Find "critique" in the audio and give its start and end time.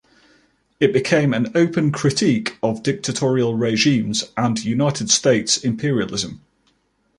1.91-2.57